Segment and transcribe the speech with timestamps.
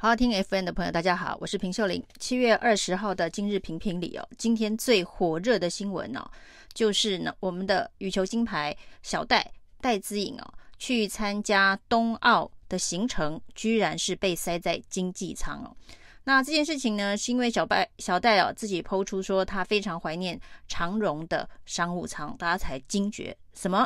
[0.00, 2.00] 好好听 FM 的朋友，大家好，我是平秀玲。
[2.20, 6.24] 七月二十号的今日评评里哦，今天最火热的新闻、哦，
[6.72, 8.72] 就是呢我们的羽球金牌
[9.02, 9.44] 小戴
[9.80, 15.76] 戴资颖哦，去参加冬奥的行程，居然是被塞在经济舱哦。
[16.22, 23.84] 那这件事情呢，是因为小戴小戴哦自己抛出说他非常怀念长荣的商务舱，大家才惊觉什么？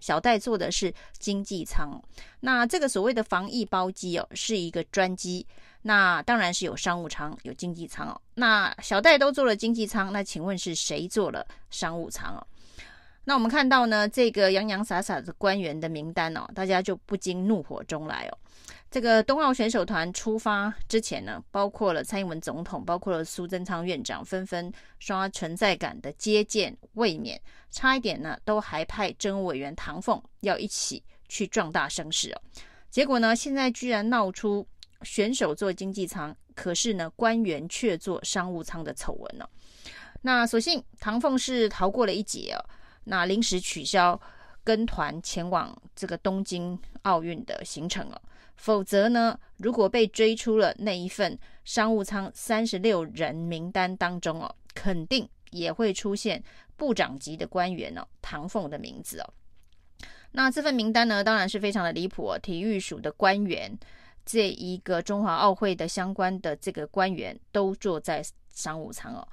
[0.00, 2.00] 小戴坐的是经济舱，
[2.40, 5.46] 那这个所谓的防疫包机哦，是一个专机，
[5.82, 8.20] 那当然是有商务舱、有经济舱哦。
[8.34, 12.46] 那小戴都坐了经济舱，那请问是谁坐了商务舱哦？
[13.28, 18.38] 那我们看到呢，这个洋洋洒洒的官员的名单哦，大家就不禁怒火中来哦。
[18.90, 27.38] 这个冬奥选手团出发之前呢，包括了蔡英文总统，包括了苏贞昌院长，纷纷刷存在感的接见卫冕，
[27.70, 32.40] 差一点呢，都还派政务委员唐凤要一起去壮大声势哦。
[32.88, 34.66] 结果呢，现在居然闹出
[35.02, 39.46] 选手坐经济舱，可是呢，官员却坐商务舱的丑闻了。
[40.22, 42.64] 那所幸唐凤是逃过了一劫哦，
[43.08, 44.20] 那临时取消
[44.62, 48.20] 跟团前往这个东京奥运的行程哦。
[48.56, 56.42] 否则呢，如果被追出了那一份商务舱三十六人名单当中哦，肯定也会出现
[56.76, 59.34] 部长级的官员哦，唐凤的名字哦。
[60.32, 62.38] 那这份名单呢，当然是非常的离谱哦。
[62.38, 63.78] 体育署的官员，
[64.26, 69.26] 这一个中华奥会的相关的这个官员都坐在商务舱哦。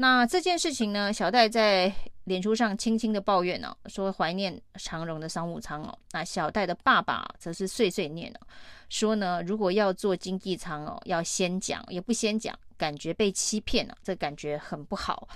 [0.00, 1.92] 那这件事情呢，小戴在
[2.24, 5.98] 脸书上轻轻的抱怨哦，说怀念长荣的商务舱哦。
[6.12, 8.40] 那小戴的爸爸则是碎碎念哦，
[8.88, 15.28] 说呢，如果要做经济舱哦，要先讲，也不先讲，感觉被欺骗了，这感觉很不好。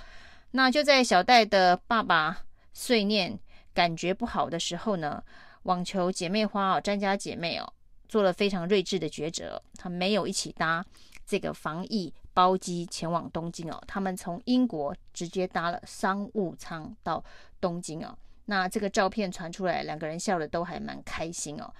[0.49, 2.35] 那就在小戴的爸爸
[2.73, 3.37] 碎念
[3.71, 5.23] 感觉不好的时候呢，
[5.63, 7.71] 网球姐妹花哦，詹家姐妹哦，
[8.09, 10.83] 做了非常睿智的抉择，她没有一起搭
[11.23, 17.23] 这个防疫包机前往东京哦，他们从英国直接搭了商务舱到
[17.61, 18.15] 东京哦。
[18.45, 21.73] 那这个照片传出来，两个人笑得都还蛮开心哦。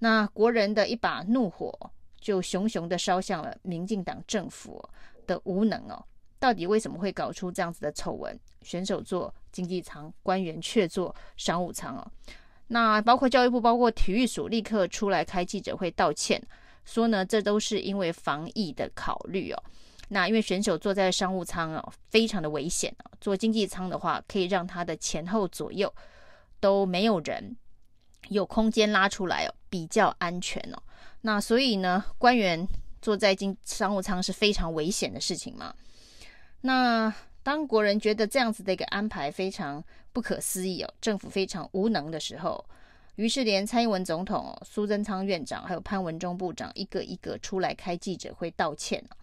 [0.00, 1.72] 那国人的一把怒火
[2.20, 4.84] 就熊熊的烧向了民进党政府
[5.26, 6.04] 的无能哦。
[6.40, 8.38] 到底为什么会搞出这样子的丑闻？
[8.62, 12.12] 选手坐经济舱，官员却坐商务舱哦。
[12.66, 16.42] 那包括教育部、包括体育署立刻出来开记者会道歉，
[16.84, 19.62] 说呢，这都是因为防疫的考虑哦。
[20.12, 23.10] 那因为选手坐在商务舱哦，非常的危险哦。
[23.20, 25.92] 坐经济舱的话，可以让他的前后左右
[26.58, 27.56] 都没有人，
[28.28, 30.82] 有空间拉出来哦，比较安全哦。
[31.20, 32.66] 那所以呢，官员
[33.00, 35.72] 坐在经商务舱是非常危险的事情嘛。
[36.62, 39.82] 那当国人觉得这样子的一个安排非常
[40.12, 42.64] 不可思议哦，政府非常无能的时候，
[43.14, 49.16] 于是连蔡英文总统、苏贞昌院长还有潘文忠部长一个一个出来开记者会道歉了。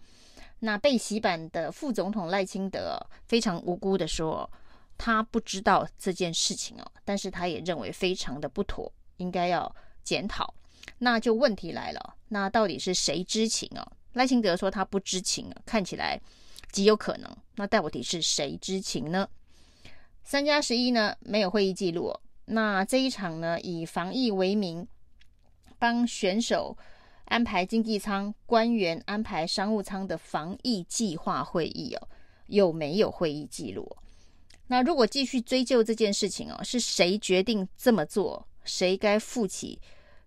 [0.60, 4.50] 那被洗版的副总统赖清德非常无辜的说，
[4.96, 10.52] 他不知道这件事情哦，但是他也认为非常的不妥，应该要检讨。
[10.98, 13.86] 那就问题来了，那到底是谁知情哦？
[14.14, 16.20] 赖清德说他不知情，看起来
[16.72, 17.36] 极有可能。
[17.54, 19.28] 那到底是谁知情呢？
[20.24, 22.12] 三加十一呢，没有会议记录。
[22.46, 24.88] 那这一场呢，以防疫为名，
[25.78, 26.76] 帮选手。
[27.28, 32.08] 安排经济舱，官员安排商务舱的防疫计划会议哦，
[32.46, 33.96] 有没有会议记录？
[34.66, 38.46] 那如果继续追究这件事情哦，是谁决定这么做？
[38.64, 39.78] 谁该负起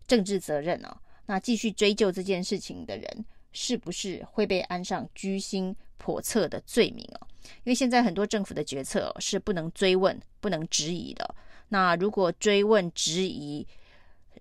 [0.08, 0.96] 政治责任呢？
[1.26, 7.28] 那继续追究这件事情的人，是不是会被安上居心叵测的罪名哦？
[7.64, 11.36] 因为现在很多政府的决策是不能追问、不能质疑的。
[11.70, 13.66] 那如果追问、质疑，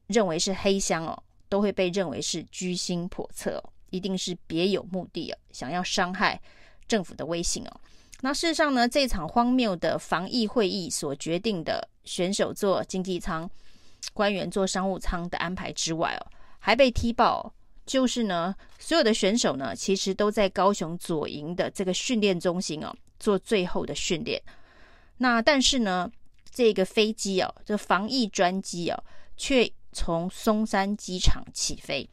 [0.08, 1.22] 认为是黑箱哦。
[1.50, 6.40] 都会被认为是居心叵测，一定是别有目的，想要伤害
[6.88, 7.80] 政府的威信哦。
[8.22, 13.50] 那事实上呢，这场荒谬的防疫会议所决定的选手坐经济舱、
[14.12, 16.26] 官员坐商务舱的安排之外哦，
[16.58, 17.52] 还被踢爆，
[17.84, 24.40] 就是呢，所有的选手呢，其实都在高雄左营的这个训练中心哦，做最后的训练。
[25.16, 26.10] 那但是呢，
[26.50, 29.04] 这个飞机哦，这防疫专机哦，
[29.36, 32.08] 却从松山机场起飞，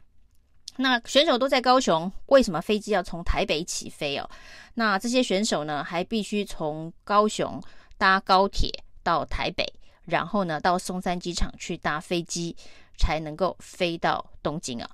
[0.75, 4.29] 那选手都在高雄，为什么飞机要从台北起飞哦？
[4.74, 7.62] 那这些选手呢，还必须从高雄
[7.97, 8.71] 搭高铁
[9.03, 9.65] 到台北，
[10.06, 12.56] 然后呢，到松山机场去搭飞机，
[12.97, 14.89] 才能够飞到东京啊。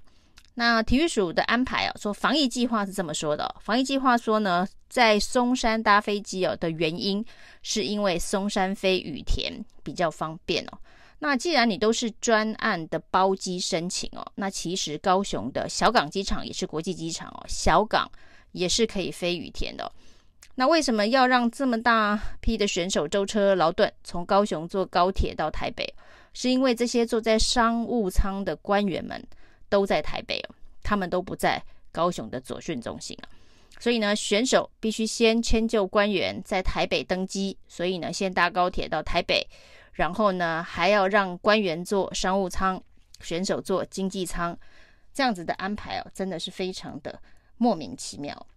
[0.55, 7.25] 那体育署的安排啊，说防疫计划是这么说的：防疫计划说呢，在松山搭飞机哦的原因，
[7.63, 9.51] 是因为松山飞羽田
[9.81, 10.77] 比较方便哦。
[11.25, 18.11] 那既然你都是专案的包机申请哦，那其实高雄的小港机场也是国际机场哦，小港
[18.51, 19.89] 也是可以飞羽田的。
[20.55, 25.87] 那为什么要让这么大批的选手舟车劳顿从高雄坐高铁到台北？
[26.33, 29.25] 是因为这些坐在商务舱的官员们
[29.69, 33.25] 都在台北哦，他们都不在高雄的左训中心啊。
[33.79, 39.47] 所以呢，选手必须先迁就官员在台北登机，所以呢，先搭高铁到台北。
[39.93, 42.81] 然后呢，还要让官员坐商务舱，
[43.21, 44.57] 选手坐经济舱，
[45.13, 47.19] 这样子的安排哦，真的是非常的
[47.57, 48.47] 莫名其妙。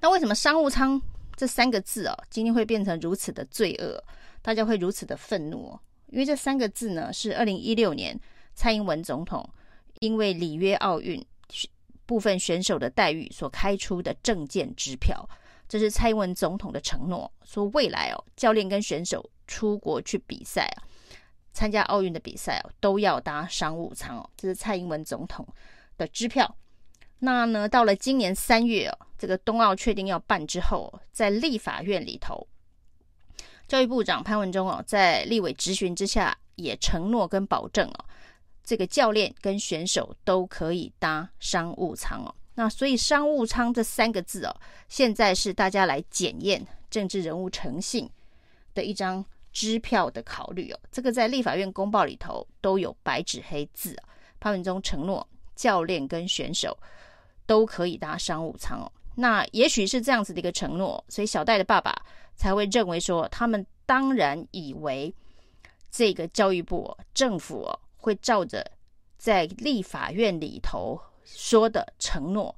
[0.00, 1.00] 那为什么商务舱
[1.36, 4.02] 这三个字哦，今天会变成如此的罪恶，
[4.42, 5.80] 大家会如此的愤怒哦？
[6.06, 8.18] 因为这三个字呢，是二零一六年
[8.54, 9.48] 蔡英文总统
[10.00, 11.24] 因为里约奥运
[12.06, 15.28] 部分选手的待遇所开出的证件支票。
[15.68, 20.86] 这是蔡英文总统的承诺，说未来哦，教练跟选手出国去比赛啊，
[21.52, 24.30] 参加奥运的比赛哦，都要搭商务舱哦。
[24.36, 25.44] 这是蔡英文总统
[25.96, 26.56] 的支票。
[27.18, 32.46] 那呢，到了今年三月哦，这个冬奥确定要办之后，在立法院里头，
[33.66, 38.04] 教育部长潘文忠哦，在立委质询之下，也承诺跟保证哦，
[38.62, 42.32] 这个教练跟选手都可以搭商务舱哦。
[42.54, 44.54] 那所以商务舱这三个字哦，
[44.88, 48.08] 现在是大家来检验政治人物诚信
[48.74, 49.24] 的一张
[49.58, 50.78] 支票的考虑哦。
[50.92, 54.14] 这个在立法院公报里头都有白纸黑字啊。
[54.38, 55.26] 潘文忠承诺
[55.56, 56.78] 教练跟选手
[57.44, 58.92] 都可以搭商务舱哦。
[59.16, 61.92] 那也许是这样子的一个承诺，所以小戴的爸爸
[62.36, 65.12] 才会认为说，他们当然以为
[65.90, 68.64] 这个教育部政府哦会照着
[69.16, 71.00] 在立法院里头。
[71.30, 72.56] 说的承诺，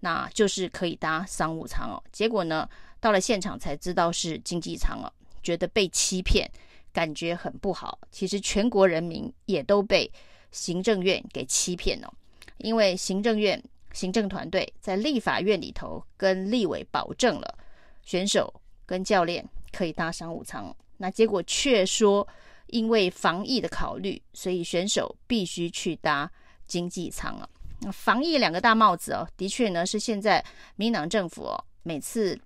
[0.00, 2.02] 那就是可以搭商务舱哦。
[2.10, 2.66] 结果呢，
[2.98, 5.12] 到了现场才知道是经济舱哦，
[5.46, 6.50] 觉得被欺骗，
[6.92, 7.96] 感觉很不好。
[8.10, 10.10] 其实全国人民也都被
[10.50, 12.10] 行政院给欺骗了哦，
[12.58, 13.62] 因为行政院
[13.92, 17.58] 行政团队在立法院里头跟立委保证了
[18.02, 18.52] 选手
[18.84, 22.26] 跟教练可以搭商务舱，那结果却说
[22.66, 26.28] 因为防疫的考虑，所以选手必须去搭
[26.66, 27.48] 经济舱哦。
[27.92, 30.44] 防疫两个大帽子哦，的确呢是现在
[30.74, 32.36] 民党政府哦，每次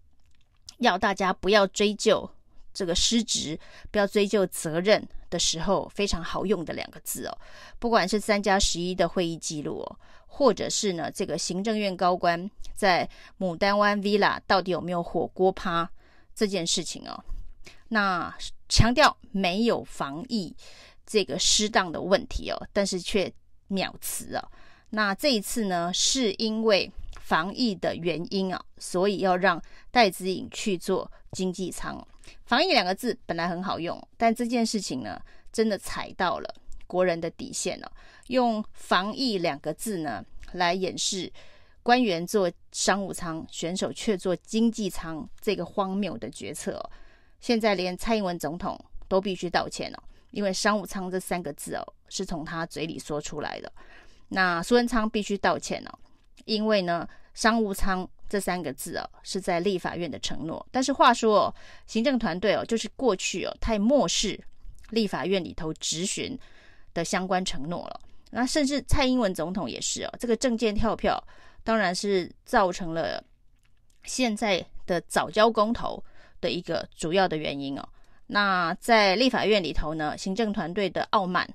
[0.78, 2.28] 要大家不要追究
[2.72, 3.58] 这个失职，
[3.90, 7.38] 不要追究责任的时候，非常好用的两个字哦。
[7.78, 9.96] 不管是三加十一的会议记录哦，
[10.26, 13.08] 或者是呢这个行政院高官在
[13.38, 15.90] 牡丹湾 Villa 到底有没有火锅趴
[16.34, 17.24] 这件事情哦，
[17.88, 18.34] 那
[18.68, 20.54] 强调没有防疫
[21.04, 23.32] 这个失当的问题哦，但是却
[23.68, 24.48] 秒辞哦。
[24.90, 26.90] 那这一次呢，是因为
[27.20, 32.04] 防疫的原因啊，所以要让戴子颖去做经济舱。
[32.44, 35.20] 防疫两个字本来很好用，但这件事情呢，
[35.52, 36.54] 真的踩到了
[36.86, 37.92] 国人的底线了。
[38.28, 41.32] 用防疫两个字呢，来掩饰
[41.82, 46.80] 官员做商务舱，选手却做经济舱这个荒谬的决策。
[47.40, 48.78] 现在连蔡英文总统
[49.08, 53.72] 都必须道歉了，因为商务舱这三个字哦，是从他嘴里说出来的。
[54.28, 55.98] 那苏贞昌必须道歉哦，
[56.44, 60.64] 因为呢，商务舱这三个字哦，是在立法院的承诺。
[60.70, 61.54] 但是话说哦，
[61.86, 64.40] 行政团队哦，就是过去哦，太漠视
[64.90, 66.38] 立法院里头质询
[66.94, 68.00] 的相关承诺了。
[68.30, 71.22] 那甚至蔡英文总统也是哦，这个政见跳票，
[71.64, 73.22] 当然是造成了
[74.04, 76.02] 现在的早交公投
[76.40, 77.86] 的一个主要的原因哦。
[78.28, 81.46] 那在立法院里头呢，行政团队的傲慢。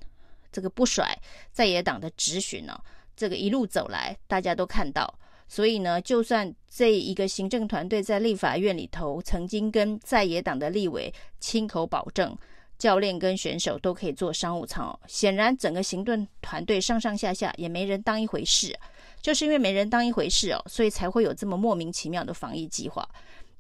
[0.52, 1.18] 这个不甩
[1.52, 2.78] 在野党的质询呢，
[3.14, 5.14] 这个一路走来，大家都看到。
[5.48, 12.36] 所以呢，就算这一个行政团队在立法院里头曾经跟在野党的立委亲口保证，
[12.78, 18.78] 教练跟选手都可以坐商务舱哦，显然整个行政团队上上下下也没人当一回事。
[19.22, 23.08] 就是因为没人当一回事哦，所以才会有这么莫名其妙的防疫计划。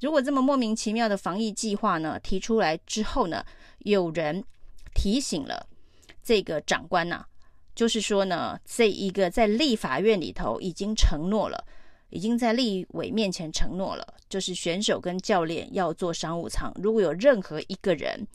[0.01, 3.43] 如果这么莫名其妙的防疫计划呢，提出来之后呢，
[3.79, 4.43] 有人
[4.93, 5.67] 提醒了。
[6.21, 7.25] 这个长官呐、
[7.73, 11.65] 就是说呢，这一个在立法院里头已经承诺了，
[12.09, 16.71] 已经在立委面前承诺了，就是选手跟教练要坐商务舱。
[16.75, 18.25] 如果有任何一个人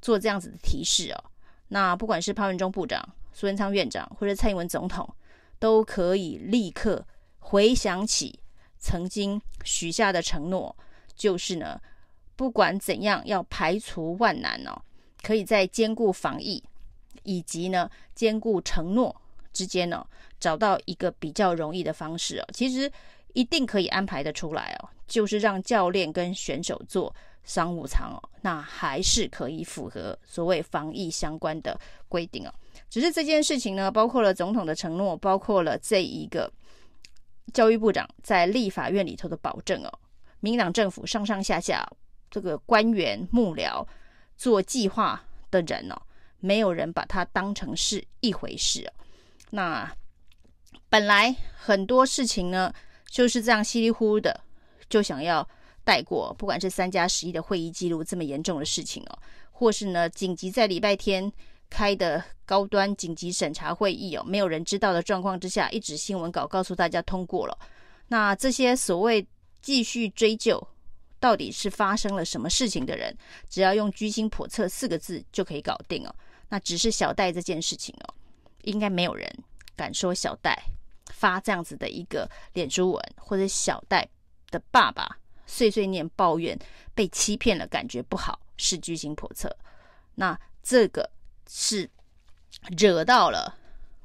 [0.00, 1.24] 做这样子的提示哦，
[1.68, 5.08] 那不管是潘文忠部长、苏贞昌院长或者蔡英文总统，
[5.58, 7.06] 都可以立刻
[7.38, 8.38] 回想起
[8.78, 10.74] 曾经许下的承诺，
[11.14, 11.80] 就是呢，
[12.36, 14.80] 不管怎样要排除万难哦，
[15.22, 16.62] 可以在兼顾防疫。
[17.24, 19.14] 以及呢，兼顾承诺
[19.52, 20.06] 之间呢，
[20.40, 22.48] 找到一个比较容易的方式哦。
[22.54, 22.90] 其实
[23.38, 27.14] 一定可以安排得出来哦，就是让教练跟选手坐
[27.44, 31.78] 商务舱哦，那还是可以符合所谓防疫相关的
[32.08, 32.52] 规定哦。
[32.90, 36.52] 只是这件事情呢，包括了总统的承诺，包括了这一个
[37.54, 39.98] 教育部长在立法院里头的保证哦。
[40.40, 41.88] 民党政府上上下下
[42.28, 43.86] 这个官员幕僚
[44.36, 45.96] 做计划的人哦，
[46.40, 48.90] 没有人把它当成是一回事哦。
[49.50, 49.88] 那
[50.88, 52.74] 本来很多事情呢，
[53.10, 54.40] 就是这样稀里糊涂的
[54.88, 55.48] 就想要。
[55.84, 59.18] 带过，不管是三加十一的会议记录这么严重的事情哦，
[59.50, 61.32] 或是呢紧急在礼拜天
[61.70, 67.58] 开的高端紧急审查会议哦，没有人知道的状况之下，一纸新闻稿告诉大家通过了。
[68.08, 69.26] 那这些所谓
[69.62, 70.62] 继续追究
[71.18, 73.16] 到底是发生了什么事情的人，
[73.48, 76.14] 只要用居心叵测四个字就可以搞定哦。
[76.50, 78.14] 那只是小戴这件事情哦，
[78.64, 79.26] 应该没有人
[79.74, 80.54] 敢说小戴
[81.18, 84.08] 发这样子的一个脸书文，或者小戴
[84.50, 85.18] 的爸爸。
[85.50, 86.58] 碎碎念抱怨
[86.94, 89.50] 被欺骗了，感觉不好，是居心叵测。
[90.16, 91.10] 那这个
[91.48, 91.88] 是
[92.76, 93.56] 惹到了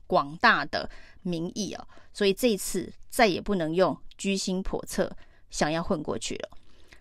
[0.07, 0.89] 广大的
[1.21, 5.11] 民意哦，所以这一次再也不能用居心叵测
[5.49, 6.49] 想要混过去了。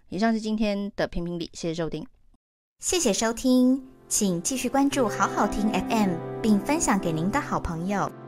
[0.08, 2.04] 以上是今天的评评理，谢谢收听，
[2.80, 8.21] 谢谢收听，请继续关注好好听 FM，并分享给您的好朋友。